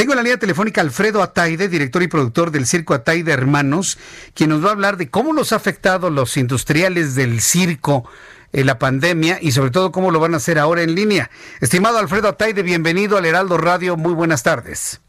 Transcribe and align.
Tengo 0.00 0.14
en 0.14 0.16
la 0.16 0.22
línea 0.22 0.38
telefónica 0.38 0.80
Alfredo 0.80 1.22
Ataide, 1.22 1.68
director 1.68 2.02
y 2.02 2.08
productor 2.08 2.50
del 2.50 2.64
Circo 2.64 2.94
Ataide 2.94 3.32
Hermanos, 3.32 3.98
quien 4.32 4.48
nos 4.48 4.64
va 4.64 4.70
a 4.70 4.72
hablar 4.72 4.96
de 4.96 5.10
cómo 5.10 5.34
los 5.34 5.52
ha 5.52 5.56
afectado 5.56 6.08
los 6.08 6.38
industriales 6.38 7.14
del 7.14 7.42
circo 7.42 8.08
en 8.54 8.64
la 8.64 8.78
pandemia 8.78 9.36
y 9.42 9.52
sobre 9.52 9.72
todo 9.72 9.92
cómo 9.92 10.10
lo 10.10 10.18
van 10.18 10.32
a 10.32 10.38
hacer 10.38 10.58
ahora 10.58 10.80
en 10.80 10.94
línea. 10.94 11.30
Estimado 11.60 11.98
Alfredo 11.98 12.28
Ataide, 12.28 12.62
bienvenido 12.62 13.18
al 13.18 13.26
Heraldo 13.26 13.58
Radio, 13.58 13.98
muy 13.98 14.14
buenas 14.14 14.42
tardes. 14.42 15.02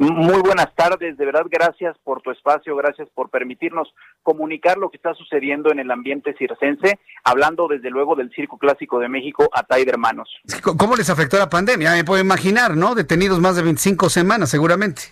Muy 0.00 0.40
buenas 0.40 0.74
tardes, 0.74 1.18
de 1.18 1.26
verdad 1.26 1.44
gracias 1.50 1.94
por 2.02 2.22
tu 2.22 2.30
espacio, 2.30 2.74
gracias 2.74 3.06
por 3.14 3.28
permitirnos 3.28 3.92
comunicar 4.22 4.78
lo 4.78 4.88
que 4.88 4.96
está 4.96 5.12
sucediendo 5.12 5.70
en 5.70 5.78
el 5.78 5.90
ambiente 5.90 6.34
circense, 6.38 6.98
hablando 7.22 7.68
desde 7.68 7.90
luego 7.90 8.16
del 8.16 8.30
Circo 8.30 8.56
Clásico 8.56 8.98
de 8.98 9.10
México, 9.10 9.50
Ataide 9.52 9.90
Hermanos. 9.90 10.30
¿Cómo 10.78 10.96
les 10.96 11.10
afectó 11.10 11.36
la 11.36 11.50
pandemia? 11.50 11.92
Me 11.92 12.04
puedo 12.04 12.22
imaginar, 12.22 12.78
¿no? 12.78 12.94
Detenidos 12.94 13.40
más 13.40 13.56
de 13.56 13.62
25 13.62 14.08
semanas 14.08 14.48
seguramente. 14.48 15.02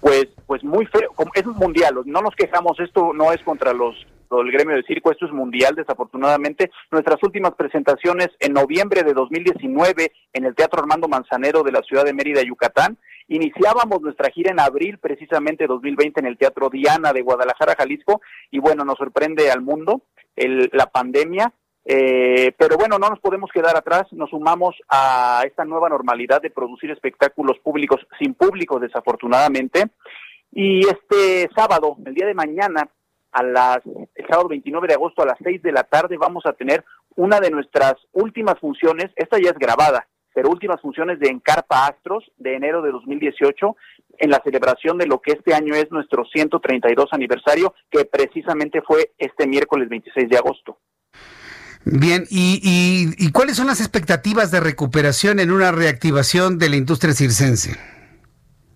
Pues, 0.00 0.26
pues 0.48 0.64
muy 0.64 0.84
feo, 0.86 1.12
es 1.34 1.46
mundial, 1.46 2.00
no 2.04 2.22
nos 2.22 2.34
quejamos, 2.34 2.80
esto 2.80 3.12
no 3.14 3.30
es 3.30 3.40
contra 3.42 3.72
los 3.72 3.94
el 4.40 4.50
gremio 4.50 4.76
de 4.76 4.82
circo, 4.84 5.10
esto 5.10 5.26
es 5.26 5.32
mundial 5.32 5.74
desafortunadamente. 5.74 6.70
Nuestras 6.90 7.22
últimas 7.22 7.52
presentaciones 7.54 8.28
en 8.40 8.54
noviembre 8.54 9.02
de 9.02 9.12
2019 9.12 10.12
en 10.32 10.44
el 10.44 10.54
Teatro 10.54 10.80
Armando 10.80 11.08
Manzanero 11.08 11.62
de 11.62 11.72
la 11.72 11.82
ciudad 11.82 12.04
de 12.04 12.14
Mérida, 12.14 12.42
Yucatán, 12.42 12.96
Iniciábamos 13.32 14.02
nuestra 14.02 14.30
gira 14.30 14.50
en 14.50 14.60
abril, 14.60 14.98
precisamente 14.98 15.66
2020, 15.66 16.20
en 16.20 16.26
el 16.26 16.36
Teatro 16.36 16.68
Diana 16.68 17.14
de 17.14 17.22
Guadalajara, 17.22 17.74
Jalisco, 17.74 18.20
y 18.50 18.58
bueno, 18.58 18.84
nos 18.84 18.98
sorprende 18.98 19.50
al 19.50 19.62
mundo 19.62 20.02
la 20.36 20.84
pandemia, 20.84 21.50
eh, 21.86 22.52
pero 22.58 22.76
bueno, 22.76 22.98
no 22.98 23.08
nos 23.08 23.20
podemos 23.20 23.50
quedar 23.50 23.74
atrás, 23.74 24.04
nos 24.12 24.28
sumamos 24.28 24.76
a 24.86 25.44
esta 25.46 25.64
nueva 25.64 25.88
normalidad 25.88 26.42
de 26.42 26.50
producir 26.50 26.90
espectáculos 26.90 27.58
públicos 27.60 28.06
sin 28.18 28.34
público, 28.34 28.78
desafortunadamente, 28.78 29.84
y 30.50 30.80
este 30.86 31.48
sábado, 31.56 31.96
el 32.04 32.12
día 32.12 32.26
de 32.26 32.34
mañana, 32.34 32.86
a 33.32 33.42
las, 33.42 33.78
el 34.14 34.26
sábado 34.28 34.48
29 34.48 34.88
de 34.88 34.94
agosto 34.94 35.22
a 35.22 35.26
las 35.26 35.38
6 35.42 35.62
de 35.62 35.72
la 35.72 35.84
tarde, 35.84 36.18
vamos 36.18 36.44
a 36.44 36.52
tener 36.52 36.84
una 37.16 37.40
de 37.40 37.50
nuestras 37.50 37.94
últimas 38.12 38.58
funciones, 38.58 39.10
esta 39.16 39.38
ya 39.38 39.52
es 39.52 39.58
grabada, 39.58 40.06
pero 40.34 40.50
últimas 40.50 40.80
funciones 40.80 41.18
de 41.18 41.28
Encarpa 41.28 41.86
Astros 41.86 42.30
de 42.38 42.54
enero 42.54 42.82
de 42.82 42.92
2018 42.92 43.76
en 44.18 44.30
la 44.30 44.40
celebración 44.44 44.98
de 44.98 45.06
lo 45.06 45.20
que 45.20 45.32
este 45.32 45.54
año 45.54 45.74
es 45.74 45.90
nuestro 45.90 46.24
132 46.24 47.08
aniversario, 47.12 47.74
que 47.90 48.04
precisamente 48.04 48.82
fue 48.82 49.12
este 49.18 49.46
miércoles 49.46 49.88
26 49.88 50.28
de 50.28 50.36
agosto. 50.36 50.78
Bien, 51.84 52.24
¿y, 52.30 52.60
y, 53.18 53.32
cuáles 53.32 53.56
son 53.56 53.66
las 53.66 53.80
expectativas 53.80 54.52
de 54.52 54.60
recuperación 54.60 55.40
en 55.40 55.50
una 55.50 55.72
reactivación 55.72 56.58
de 56.58 56.68
la 56.68 56.76
industria 56.76 57.12
circense? 57.12 57.72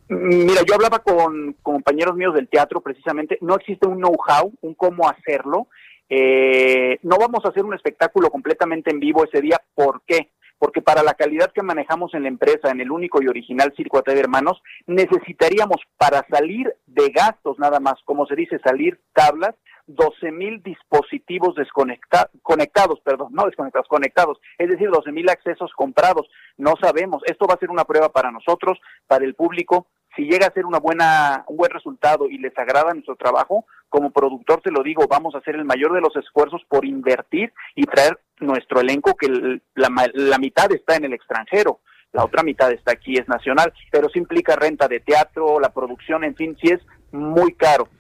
Mira, 0.09 0.63
yo 0.67 0.75
hablaba 0.75 0.99
con, 0.99 1.55
compañeros 1.63 2.17
míos 2.17 2.35
del 2.35 2.49
teatro 2.49 2.81
precisamente, 2.81 3.39
no 3.41 3.55
existe 3.57 3.87
un 3.87 3.99
know-how, 3.99 4.53
un 4.61 4.75
cómo 4.75 5.09
hacerlo. 5.09 5.69
Eh, 6.09 6.99
no 7.03 7.17
vamos 7.19 7.45
a 7.45 7.49
hacer 7.49 7.65
un 7.65 7.75
espectáculo 7.75 8.31
completamente 8.31 8.91
en 8.91 9.01
vivo 9.01 9.25
ese 9.25 9.41
día, 9.41 9.61
¿por 9.75 10.03
qué? 10.07 10.31
Porque 10.59 10.83
para 10.83 11.03
la 11.03 11.15
calidad 11.15 11.53
que 11.53 11.63
manejamos 11.63 12.15
en 12.15 12.23
la 12.23 12.29
empresa, 12.29 12.71
en 12.71 12.81
el 12.81 12.91
único 12.91 13.23
y 13.23 13.29
original 13.29 13.73
Circo 13.77 14.03
de 14.03 14.19
Hermanos, 14.19 14.63
necesitaríamos 14.87 15.79
para 15.97 16.25
salir 16.31 16.75
de 16.87 17.11
gastos 17.11 17.59
nada 17.59 17.81
más, 17.81 17.95
como 18.05 18.27
se 18.27 18.37
dice, 18.37 18.59
salir 18.65 19.01
tablas, 19.13 19.55
12 19.87 20.33
mil 20.33 20.63
dispositivos 20.63 21.55
conectados, 21.73 23.01
perdón, 23.01 23.29
no 23.33 23.45
desconectados, 23.45 23.89
conectados, 23.89 24.39
es 24.59 24.69
decir, 24.69 24.91
12 24.91 25.13
mil 25.13 25.29
accesos 25.29 25.71
comprados. 25.77 26.29
No 26.57 26.75
sabemos, 26.81 27.23
esto 27.27 27.47
va 27.47 27.55
a 27.55 27.59
ser 27.59 27.71
una 27.71 27.85
prueba 27.85 28.09
para 28.09 28.31
nosotros, 28.31 28.79
para 29.07 29.25
el 29.25 29.35
público. 29.35 29.87
Si 30.17 30.23
llega 30.23 30.47
a 30.47 30.53
ser 30.53 30.67
una 30.67 30.79
buena, 30.79 31.45
un 31.47 31.57
buen 31.57 31.71
resultado 31.71 32.29
y 32.29 32.39
les 32.39 32.57
agrada 32.59 32.95
nuestro 32.95 33.17
trabajo, 33.17 33.67
como 33.89 34.11
productor 34.11 34.61
te 34.63 34.71
lo 34.71 34.83
digo, 34.83 35.05
vamos 35.09 35.35
a 35.35 35.39
hacer 35.39 35.55
el 35.55 35.65
mayor 35.65 35.93
de 35.93 36.01
los 36.01 36.17
esfuerzos 36.17 36.63
por 36.69 36.85
invertir 36.85 37.53
y 37.75 37.85
traer 37.85 38.19
nuestro 38.41 38.81
elenco, 38.81 39.17
que 39.17 39.61
la, 39.75 40.11
la 40.15 40.39
mitad 40.39 40.71
está 40.73 40.97
en 40.97 41.05
el 41.05 41.13
extranjero 41.13 41.81
la 42.13 42.25
otra 42.25 42.43
mitad 42.43 42.73
está 42.73 42.93
aquí, 42.93 43.19
es 43.19 43.29
nacional, 43.29 43.75
pero 43.93 44.09
sí 44.09 44.19
implica 44.19 44.57
renta 44.57 44.89
de 44.89 45.01
teatro, 45.01 45.61
la 45.61 45.71
producción, 45.71 46.25
en 46.25 46.35
fin, 46.35 46.57
sí 46.59 46.69
es 46.69 46.81
muy 47.13 47.53
caro 47.53 47.91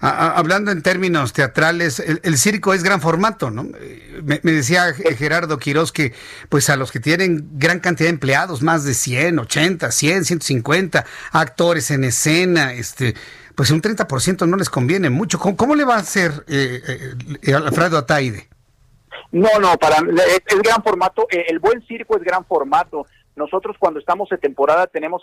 hablando 0.00 0.70
en 0.70 0.82
términos 0.82 1.32
teatrales, 1.32 2.00
el, 2.00 2.38
circo 2.38 2.72
es 2.72 2.82
gran 2.82 3.00
formato, 3.00 3.50
¿no? 3.50 3.64
Me, 4.22 4.38
decía 4.52 4.92
Gerardo 4.94 5.58
Quiroz 5.58 5.92
que, 5.92 6.14
pues 6.48 6.70
a 6.70 6.76
los 6.76 6.92
que 6.92 7.00
tienen 7.00 7.48
gran 7.58 7.80
cantidad 7.80 8.06
de 8.06 8.12
empleados, 8.12 8.62
más 8.62 8.84
de 8.84 8.94
100, 8.94 9.40
80, 9.40 9.90
100, 9.90 10.24
150 10.24 11.04
actores 11.32 11.90
en 11.90 12.04
escena, 12.04 12.74
este, 12.74 13.14
pues 13.54 13.70
un 13.70 13.82
30% 13.82 14.46
no 14.46 14.56
les 14.56 14.70
conviene 14.70 15.10
mucho. 15.10 15.38
¿Cómo, 15.38 15.74
le 15.74 15.84
va 15.84 15.96
a 15.96 16.00
hacer 16.00 16.44
eh, 16.46 16.80
eh, 17.42 17.54
Alfredo 17.54 17.98
Ataide? 17.98 18.47
No, 19.30 19.58
no, 19.60 19.76
para 19.76 19.96
es 19.98 20.62
gran 20.62 20.82
formato. 20.82 21.26
Eh, 21.30 21.46
el 21.48 21.58
buen 21.58 21.86
circo 21.86 22.16
es 22.16 22.22
gran 22.22 22.44
formato. 22.44 23.06
Nosotros 23.38 23.76
cuando 23.78 24.00
estamos 24.00 24.28
de 24.28 24.38
temporada 24.38 24.86
tenemos, 24.86 25.22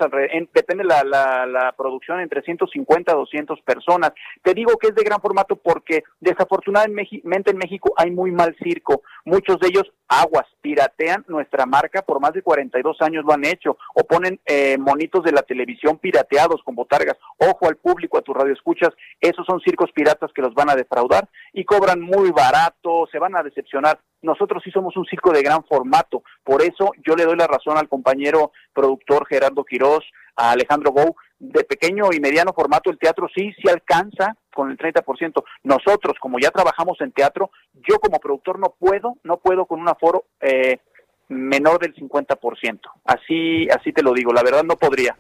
depende 0.54 0.84
la, 0.84 1.04
la, 1.04 1.46
la, 1.46 1.72
producción, 1.74 2.22
entre 2.22 2.42
150 2.42 3.12
a 3.12 3.16
200 3.16 3.62
personas. 3.62 4.14
Te 4.42 4.54
digo 4.54 4.78
que 4.78 4.88
es 4.88 4.96
de 4.96 5.04
gran 5.04 5.22
formato 5.22 5.56
porque 5.56 6.04
desafortunadamente 6.20 7.52
en 7.52 7.58
México 7.58 7.94
hay 7.98 8.12
muy 8.12 8.32
mal 8.32 8.56
circo. 8.64 9.04
Muchos 9.26 9.60
de 9.60 9.68
ellos 9.68 9.92
aguas, 10.08 10.46
piratean 10.62 11.26
nuestra 11.28 11.66
marca, 11.66 12.02
por 12.02 12.20
más 12.20 12.34
de 12.34 12.42
42 12.42 13.02
años 13.02 13.26
lo 13.26 13.34
han 13.34 13.46
hecho, 13.46 13.78
o 13.94 14.04
ponen 14.04 14.40
eh, 14.46 14.78
monitos 14.78 15.24
de 15.24 15.32
la 15.32 15.42
televisión 15.42 15.98
pirateados 15.98 16.62
con 16.64 16.76
botargas. 16.76 17.18
Ojo 17.38 17.68
al 17.68 17.78
público, 17.78 18.18
a 18.18 18.22
tu 18.22 18.34
radio 18.34 18.54
escuchas, 18.54 18.90
esos 19.20 19.46
son 19.46 19.60
circos 19.62 19.92
piratas 19.92 20.32
que 20.34 20.42
los 20.42 20.54
van 20.54 20.70
a 20.70 20.76
defraudar 20.76 21.28
y 21.54 21.66
cobran 21.66 22.02
muy 22.02 22.32
barato, 22.32 23.08
se 23.12 23.20
van 23.20 23.36
a 23.36 23.44
decepcionar. 23.44 24.00
Nosotros 24.26 24.64
sí 24.64 24.72
somos 24.72 24.98
un 24.98 25.06
circo 25.06 25.32
de 25.32 25.44
gran 25.44 25.64
formato, 25.64 26.24
por 26.44 26.62
eso 26.62 26.92
yo 27.06 27.16
le 27.16 27.26
doy 27.26 27.38
la 27.38 27.48
razón 27.48 27.78
al 27.78 27.88
compañero 27.88 28.52
productor 28.74 29.28
Gerardo 29.28 29.64
Quirós, 29.64 30.04
a 30.36 30.52
Alejandro 30.52 30.92
Gou, 30.92 31.16
de 31.40 31.64
pequeño 31.64 32.10
y 32.12 32.20
mediano 32.20 32.54
formato 32.54 32.90
el 32.90 32.98
teatro 32.98 33.28
sí, 33.34 33.54
sí 33.62 33.70
alcanza 33.70 34.36
con 34.54 34.72
el 34.72 34.78
30%. 34.78 35.44
Nosotros, 35.64 36.18
como 36.20 36.40
ya 36.40 36.50
trabajamos 36.50 37.00
en 37.02 37.12
teatro, 37.12 37.52
yo 37.74 38.00
como 38.00 38.20
productor 38.20 38.60
no 38.60 38.74
puedo, 38.80 39.16
no 39.24 39.38
puedo 39.38 39.66
con 39.66 39.80
un 39.80 39.90
aforo 39.90 40.26
eh, 40.42 40.80
menor 41.28 41.80
del 41.80 41.94
50%. 41.94 42.80
Así, 43.06 43.68
así 43.70 43.92
te 43.92 44.04
lo 44.04 44.14
digo, 44.14 44.34
la 44.34 44.44
verdad 44.44 44.64
no 44.64 44.76
podría. 44.76 45.16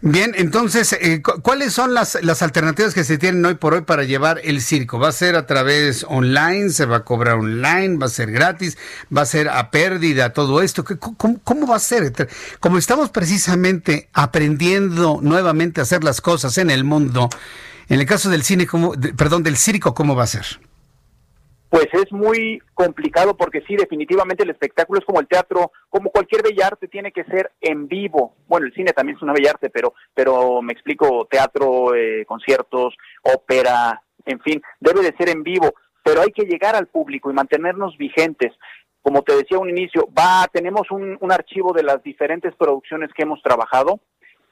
Bien, 0.00 0.32
entonces, 0.36 0.92
eh, 0.94 1.22
¿cuáles 1.22 1.72
son 1.72 1.94
las, 1.94 2.18
las 2.22 2.42
alternativas 2.42 2.94
que 2.94 3.04
se 3.04 3.18
tienen 3.18 3.44
hoy 3.44 3.54
por 3.54 3.74
hoy 3.74 3.82
para 3.82 4.04
llevar 4.04 4.40
el 4.42 4.60
circo? 4.60 4.98
¿Va 4.98 5.08
a 5.08 5.12
ser 5.12 5.36
a 5.36 5.46
través 5.46 6.04
online? 6.08 6.70
¿Se 6.70 6.86
va 6.86 6.98
a 6.98 7.04
cobrar 7.04 7.34
online? 7.34 7.98
¿Va 7.98 8.06
a 8.06 8.10
ser 8.10 8.30
gratis? 8.30 8.78
¿Va 9.14 9.22
a 9.22 9.26
ser 9.26 9.48
a 9.48 9.70
pérdida 9.70 10.32
todo 10.32 10.62
esto? 10.62 10.84
¿Cómo, 10.84 11.40
cómo 11.44 11.66
va 11.66 11.76
a 11.76 11.80
ser? 11.80 12.12
Como 12.58 12.78
estamos 12.78 13.10
precisamente 13.10 14.08
aprendiendo 14.12 15.20
nuevamente 15.22 15.80
a 15.80 15.84
hacer 15.84 16.02
las 16.02 16.20
cosas 16.20 16.58
en 16.58 16.70
el 16.70 16.84
mundo, 16.84 17.28
en 17.88 18.00
el 18.00 18.06
caso 18.06 18.30
del 18.30 18.42
cine, 18.42 18.66
¿cómo, 18.66 18.94
perdón, 19.16 19.42
del 19.42 19.56
circo, 19.56 19.94
¿cómo 19.94 20.14
va 20.14 20.24
a 20.24 20.28
ser? 20.28 20.46
Pues 21.72 21.86
es 21.94 22.12
muy 22.12 22.60
complicado 22.74 23.34
porque 23.34 23.62
sí, 23.62 23.76
definitivamente 23.76 24.42
el 24.42 24.50
espectáculo 24.50 25.00
es 25.00 25.06
como 25.06 25.20
el 25.20 25.26
teatro, 25.26 25.72
como 25.88 26.10
cualquier 26.10 26.42
bellarte 26.42 26.86
tiene 26.86 27.12
que 27.12 27.24
ser 27.24 27.50
en 27.62 27.88
vivo. 27.88 28.34
Bueno, 28.46 28.66
el 28.66 28.74
cine 28.74 28.92
también 28.92 29.16
es 29.16 29.22
una 29.22 29.32
bellarte, 29.32 29.70
pero, 29.70 29.94
pero 30.12 30.60
me 30.60 30.74
explico, 30.74 31.26
teatro, 31.30 31.94
eh, 31.94 32.26
conciertos, 32.26 32.94
ópera, 33.22 34.02
en 34.26 34.38
fin, 34.40 34.60
debe 34.80 35.00
de 35.00 35.16
ser 35.16 35.30
en 35.30 35.42
vivo, 35.42 35.72
pero 36.04 36.20
hay 36.20 36.30
que 36.30 36.44
llegar 36.44 36.76
al 36.76 36.88
público 36.88 37.30
y 37.30 37.34
mantenernos 37.34 37.96
vigentes. 37.96 38.52
Como 39.00 39.22
te 39.22 39.34
decía 39.34 39.58
un 39.58 39.70
inicio, 39.70 40.10
va, 40.12 40.46
tenemos 40.52 40.90
un, 40.90 41.16
un 41.22 41.32
archivo 41.32 41.72
de 41.72 41.84
las 41.84 42.02
diferentes 42.02 42.54
producciones 42.54 43.08
que 43.14 43.22
hemos 43.22 43.40
trabajado, 43.40 43.98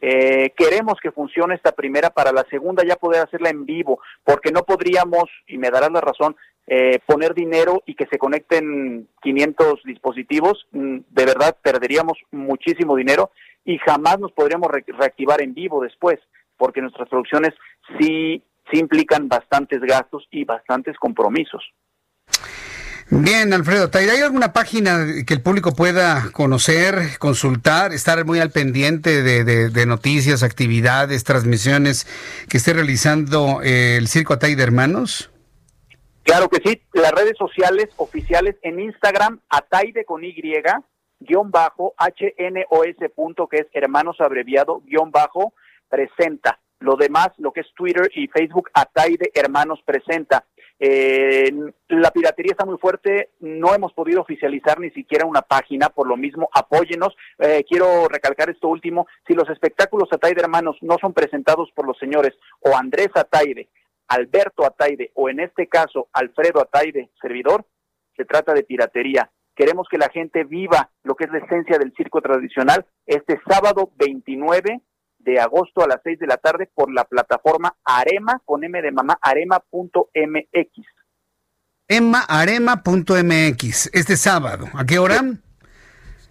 eh, 0.03 0.55
queremos 0.57 0.95
que 1.03 1.13
funcione 1.13 1.55
esta 1.55 1.73
primera 1.73 2.09
para 2.09 2.33
la 2.33 2.47
segunda 2.49 2.83
ya 2.87 2.97
poder 2.97 3.23
hacerla 3.23 3.51
en 3.51 3.67
vivo, 3.67 4.01
porque 4.25 4.51
no 4.51 4.63
podríamos, 4.63 5.25
y 5.47 5.59
me 5.59 5.71
darás 5.71 5.93
la 5.93 6.01
razón, 6.01 6.37
eh, 6.73 7.01
poner 7.05 7.35
dinero 7.35 7.83
y 7.85 7.97
que 7.97 8.07
se 8.07 8.17
conecten 8.17 9.09
500 9.23 9.83
dispositivos, 9.85 10.69
mm, 10.71 10.99
de 11.09 11.25
verdad 11.25 11.57
perderíamos 11.61 12.17
muchísimo 12.31 12.95
dinero 12.95 13.33
y 13.65 13.79
jamás 13.79 14.21
nos 14.21 14.31
podríamos 14.31 14.71
reactivar 14.71 15.43
en 15.43 15.53
vivo 15.53 15.83
después, 15.83 16.21
porque 16.57 16.81
nuestras 16.81 17.09
producciones 17.09 17.55
sí, 17.99 18.45
sí 18.71 18.79
implican 18.79 19.27
bastantes 19.27 19.81
gastos 19.81 20.29
y 20.31 20.45
bastantes 20.45 20.97
compromisos. 20.97 21.61
Bien, 23.11 23.53
Alfredo, 23.53 23.91
¿hay 23.93 24.21
alguna 24.21 24.53
página 24.53 25.05
que 25.27 25.35
el 25.35 25.43
público 25.43 25.75
pueda 25.75 26.31
conocer, 26.31 27.19
consultar, 27.19 27.93
estar 27.93 28.25
muy 28.25 28.39
al 28.39 28.53
pendiente 28.53 29.25
de, 29.25 29.87
noticias, 29.87 30.45
actividades, 30.45 31.25
transmisiones 31.25 32.07
que 32.49 32.59
esté 32.59 32.75
realizando 32.75 33.61
eh, 33.65 33.97
el 33.97 34.07
Circo 34.07 34.35
Atay 34.35 34.55
de 34.55 34.63
Hermanos? 34.63 35.31
Claro 36.31 36.49
que 36.49 36.63
sí, 36.65 36.81
las 36.93 37.11
redes 37.11 37.37
sociales 37.37 37.89
oficiales 37.97 38.55
en 38.63 38.79
Instagram, 38.79 39.41
Ataide 39.49 40.05
con 40.05 40.23
Y, 40.23 40.33
guion 41.19 41.51
bajo, 41.51 41.93
HNOS 41.99 43.11
punto, 43.17 43.49
que 43.49 43.57
es 43.57 43.67
hermanos 43.73 44.21
abreviado, 44.21 44.81
guion 44.85 45.11
bajo, 45.11 45.55
presenta. 45.89 46.61
Lo 46.79 46.95
demás, 46.95 47.31
lo 47.39 47.51
que 47.53 47.63
es 47.63 47.75
Twitter 47.75 48.09
y 48.15 48.29
Facebook, 48.29 48.71
Ataide 48.75 49.33
Hermanos 49.35 49.81
presenta. 49.85 50.47
Eh, 50.79 51.53
la 51.89 52.13
piratería 52.13 52.53
está 52.53 52.65
muy 52.65 52.79
fuerte, 52.79 53.31
no 53.41 53.75
hemos 53.75 53.93
podido 53.93 54.21
oficializar 54.21 54.79
ni 54.79 54.91
siquiera 54.93 55.27
una 55.27 55.43
página, 55.43 55.89
por 55.89 56.07
lo 56.07 56.17
mismo 56.17 56.49
apóyenos. 56.55 57.13
Eh, 57.41 57.65
quiero 57.69 58.07
recalcar 58.07 58.51
esto 58.51 58.69
último, 58.69 59.09
si 59.27 59.35
los 59.35 59.51
espectáculos 59.51 60.09
Ataide 60.13 60.43
Hermanos 60.43 60.77
no 60.81 60.97
son 61.01 61.13
presentados 61.13 61.73
por 61.73 61.89
los 61.89 61.99
señores 61.99 62.35
o 62.61 62.77
Andrés 62.77 63.11
Ataide, 63.17 63.69
Alberto 64.11 64.67
Ataide 64.67 65.13
o 65.15 65.29
en 65.29 65.41
este 65.41 65.69
caso 65.69 66.09
Alfredo 66.13 66.61
Ataide, 66.61 67.11
servidor, 67.23 67.65
se 68.17 68.25
trata 68.25 68.53
de 68.53 68.65
piratería. 68.65 69.31
Queremos 69.55 69.87
que 69.91 69.99
la 69.99 70.09
gente 70.09 70.45
viva 70.45 70.91
lo 71.05 71.15
que 71.15 71.25
es 71.25 71.31
la 71.31 71.39
esencia 71.39 71.79
del 71.79 71.93
circo 71.97 72.21
tradicional 72.21 72.87
este 73.07 73.41
sábado 73.49 73.93
29 73.97 74.81
de 75.19 75.39
agosto 75.39 75.83
a 75.83 75.87
las 75.87 76.01
6 76.03 76.19
de 76.19 76.27
la 76.27 76.39
tarde 76.39 76.69
por 76.75 76.93
la 76.93 77.05
plataforma 77.05 77.77
Arema 77.85 78.41
con 78.45 78.65
M 78.65 78.83
de 78.83 78.91
mamá, 78.91 79.19
arema.mx. 79.21 80.71
Arema.mx, 82.29 83.91
este 83.93 84.17
sábado. 84.17 84.69
¿A 84.75 84.85
qué 84.85 84.99
hora? 84.99 85.21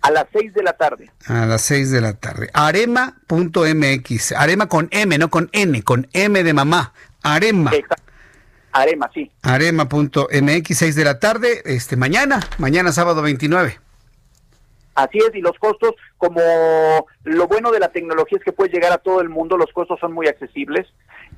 A 0.01 0.11
las 0.11 0.25
6 0.33 0.53
de 0.53 0.63
la 0.63 0.73
tarde. 0.73 1.11
A 1.27 1.45
las 1.45 1.61
6 1.61 1.91
de 1.91 2.01
la 2.01 2.13
tarde. 2.13 2.49
Arema.mx. 2.53 4.31
Arema 4.31 4.67
con 4.67 4.87
M, 4.91 5.17
no 5.17 5.29
con 5.29 5.49
N, 5.51 5.83
con 5.83 6.07
M 6.13 6.43
de 6.43 6.53
mamá. 6.53 6.93
Arema. 7.23 7.71
Arema, 8.71 9.09
sí. 9.13 9.31
Arema.mx, 9.41 10.77
6 10.77 10.95
de 10.95 11.03
la 11.03 11.19
tarde, 11.19 11.61
este 11.65 11.95
mañana, 11.95 12.39
mañana 12.57 12.91
sábado 12.91 13.21
29. 13.21 13.79
Así 14.95 15.17
es, 15.17 15.33
y 15.33 15.41
los 15.41 15.57
costos, 15.57 15.95
como 16.19 17.07
lo 17.23 17.47
bueno 17.47 17.71
de 17.71 17.79
la 17.79 17.89
tecnología 17.89 18.37
es 18.37 18.43
que 18.43 18.51
puede 18.51 18.71
llegar 18.71 18.91
a 18.91 18.97
todo 18.97 19.21
el 19.21 19.29
mundo, 19.29 19.57
los 19.57 19.71
costos 19.73 19.99
son 19.99 20.13
muy 20.13 20.27
accesibles. 20.27 20.85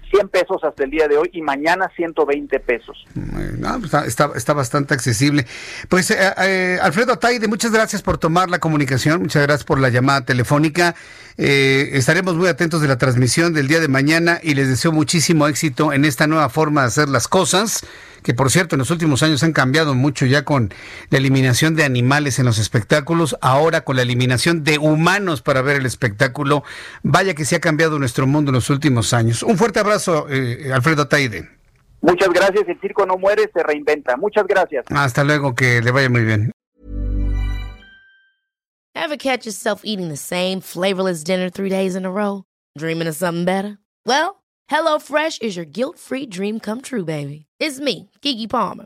100 0.10 0.28
pesos 0.28 0.62
hasta 0.64 0.84
el 0.84 0.92
día 0.92 1.08
de 1.08 1.16
hoy 1.16 1.30
y 1.32 1.42
mañana 1.42 1.90
120 1.96 2.60
pesos. 2.60 3.06
Pues, 3.14 3.94
está, 4.08 4.32
está, 4.36 4.54
bastante 4.54 4.94
accesible. 4.94 5.46
Pues 5.88 6.12
eh, 6.12 6.18
eh, 6.38 6.80
Alfredo 6.82 7.18
Taide, 7.18 7.48
muchas 7.48 7.72
gracias 7.72 8.02
por 8.02 8.18
tomar 8.18 8.50
la 8.50 8.60
comunicación, 8.60 9.22
muchas 9.22 9.44
gracias 9.44 9.64
por 9.64 9.80
la 9.80 9.90
llamada 9.90 10.26
telefónica. 10.26 10.96
Eh, 11.38 11.92
estaremos 11.94 12.36
muy 12.36 12.48
atentos 12.48 12.82
de 12.82 12.90
la 12.90 12.98
transmisión 12.98 13.54
del 13.54 13.68
día 13.68 13.80
de 13.80 13.88
mañana 13.88 14.40
y 14.44 14.56
les 14.56 14.68
deseo 14.68 14.92
muchísimo 14.92 15.48
éxito 15.48 15.94
en 15.94 16.04
esta 16.04 16.28
nueva 16.28 16.50
forma 16.50 16.82
de 16.82 16.88
hacer 16.88 17.08
las 17.08 17.28
cosas 17.28 17.86
que 18.24 18.34
por 18.34 18.52
cierto 18.52 18.76
en 18.76 18.80
los 18.80 18.92
últimos 18.92 19.24
años 19.24 19.44
han 19.44 19.54
cambiado 19.54 19.96
mucho 19.96 20.26
ya 20.26 20.46
con 20.46 20.74
la 21.10 21.18
eliminación 21.18 21.76
de 21.76 21.84
animales 21.84 22.40
en 22.40 22.46
los 22.46 22.60
espectáculos, 22.60 23.38
ahora 23.42 23.82
con 23.82 23.96
la 23.96 24.04
eliminación 24.04 24.64
de 24.64 24.71
humanos 24.78 25.42
para 25.42 25.62
ver 25.62 25.78
el 25.78 25.86
espectáculo. 25.86 26.64
Vaya 27.04 27.34
que 27.34 27.46
se 27.46 27.56
ha 27.56 27.60
cambiado 27.60 28.00
nuestro 28.00 28.28
mundo 28.28 28.50
en 28.50 28.56
los 28.56 28.70
últimos 28.70 29.14
años. 29.14 29.44
Un 29.44 29.58
fuerte 29.58 29.80
abrazo, 29.80 30.28
eh, 30.30 30.72
Alfredo 30.74 31.08
Taide. 31.08 31.50
Muchas 32.02 32.30
gracias, 32.30 32.68
el 32.68 32.80
circo 32.82 33.06
no 33.06 33.18
muere, 33.18 33.50
se 33.54 33.62
reinventa. 33.64 34.18
Muchas 34.18 34.46
gracias. 34.48 34.86
Hasta 34.90 35.24
luego, 35.24 35.54
que 35.54 35.82
le 35.82 35.92
vaya 35.92 36.10
muy 36.10 36.24
bien. 36.24 36.52
Ever 38.96 39.18
catch 39.18 39.46
yourself 39.46 39.82
eating 39.84 40.10
the 40.10 40.18
same 40.18 40.62
flavorless 40.62 41.24
dinner 41.24 41.50
three 41.50 41.70
days 41.70 41.96
in 41.96 42.06
a 42.06 42.12
row? 42.12 42.44
Dreaming 42.78 43.08
of 43.08 43.16
something 43.16 43.46
better? 43.46 43.78
Well, 44.06 44.42
HelloFresh 44.70 45.42
is 45.42 45.56
your 45.56 45.66
guilt-free 45.66 46.28
dream 46.28 46.60
come 46.60 46.82
true, 46.82 47.06
baby. 47.06 47.46
It's 47.60 47.80
me, 47.80 48.10
Kiki 48.22 48.48
Palmer. 48.48 48.86